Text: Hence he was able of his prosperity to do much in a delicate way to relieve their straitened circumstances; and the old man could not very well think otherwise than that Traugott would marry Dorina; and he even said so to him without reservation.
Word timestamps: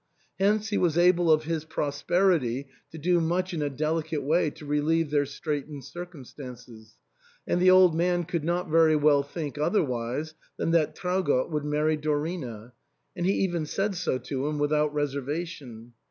Hence 0.39 0.69
he 0.69 0.79
was 0.79 0.97
able 0.97 1.31
of 1.31 1.43
his 1.43 1.63
prosperity 1.63 2.67
to 2.91 2.97
do 2.97 3.21
much 3.21 3.53
in 3.53 3.61
a 3.61 3.69
delicate 3.69 4.23
way 4.23 4.49
to 4.49 4.65
relieve 4.65 5.11
their 5.11 5.27
straitened 5.27 5.83
circumstances; 5.85 6.95
and 7.45 7.61
the 7.61 7.69
old 7.69 7.93
man 7.93 8.23
could 8.23 8.43
not 8.43 8.67
very 8.67 8.95
well 8.95 9.21
think 9.21 9.59
otherwise 9.59 10.33
than 10.57 10.71
that 10.71 10.95
Traugott 10.95 11.51
would 11.51 11.65
marry 11.65 11.97
Dorina; 11.99 12.71
and 13.15 13.27
he 13.27 13.33
even 13.43 13.67
said 13.67 13.93
so 13.93 14.17
to 14.17 14.47
him 14.47 14.57
without 14.57 14.91
reservation. 14.91 15.93